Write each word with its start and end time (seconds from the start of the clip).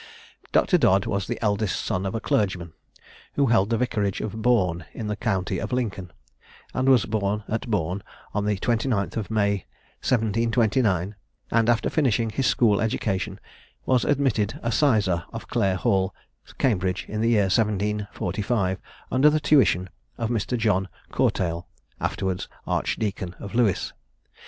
Dr. 0.51 0.79
Dodd 0.79 1.05
was 1.05 1.27
the 1.27 1.37
eldest 1.43 1.79
son 1.85 2.07
of 2.07 2.15
a 2.15 2.19
clergyman 2.19 2.73
who 3.33 3.45
held 3.53 3.69
the 3.69 3.77
vicarage 3.77 4.19
of 4.19 4.41
Bourne 4.41 4.83
in 4.93 5.05
the 5.05 5.15
county 5.15 5.59
of 5.59 5.71
Lincoln, 5.71 6.11
and 6.73 6.89
was 6.89 7.05
born 7.05 7.43
at 7.47 7.69
Bourne 7.69 8.01
on 8.33 8.45
the 8.45 8.57
29th 8.57 9.15
of 9.15 9.29
May 9.29 9.67
1729; 10.01 11.13
and 11.51 11.69
after 11.69 11.87
finishing 11.87 12.31
his 12.31 12.47
school 12.47 12.81
education, 12.81 13.39
was 13.85 14.03
admitted 14.03 14.59
a 14.63 14.71
sizar 14.71 15.25
of 15.31 15.47
Clare 15.47 15.75
Hall, 15.75 16.15
Cambridge, 16.57 17.05
in 17.07 17.21
the 17.21 17.29
year 17.29 17.43
1745, 17.43 18.79
under 19.11 19.29
the 19.29 19.39
tuition 19.39 19.87
of 20.17 20.31
Mr. 20.31 20.57
John 20.57 20.89
Courtail, 21.11 21.67
afterwards 21.99 22.47
Archdeacon 22.65 23.35
of 23.37 23.53
Lewes. 23.53 23.93